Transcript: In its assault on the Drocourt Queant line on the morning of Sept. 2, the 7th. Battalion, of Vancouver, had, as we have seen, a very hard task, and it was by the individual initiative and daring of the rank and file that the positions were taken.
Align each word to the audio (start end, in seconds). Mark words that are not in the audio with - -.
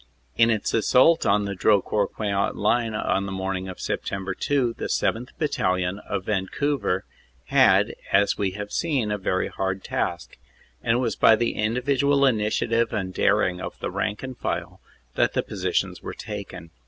In 0.35 0.49
its 0.49 0.73
assault 0.73 1.27
on 1.27 1.45
the 1.45 1.53
Drocourt 1.53 2.13
Queant 2.13 2.55
line 2.55 2.95
on 2.95 3.27
the 3.27 3.31
morning 3.31 3.69
of 3.69 3.77
Sept. 3.77 4.39
2, 4.39 4.73
the 4.73 4.85
7th. 4.87 5.29
Battalion, 5.37 5.99
of 6.09 6.25
Vancouver, 6.25 7.05
had, 7.49 7.93
as 8.11 8.35
we 8.35 8.53
have 8.53 8.71
seen, 8.71 9.11
a 9.11 9.19
very 9.19 9.47
hard 9.49 9.83
task, 9.83 10.37
and 10.81 10.93
it 10.95 10.99
was 11.01 11.15
by 11.15 11.35
the 11.35 11.51
individual 11.53 12.25
initiative 12.25 12.91
and 12.91 13.13
daring 13.13 13.61
of 13.61 13.77
the 13.77 13.91
rank 13.91 14.23
and 14.23 14.39
file 14.39 14.81
that 15.13 15.33
the 15.33 15.43
positions 15.43 16.01
were 16.01 16.15
taken. 16.15 16.71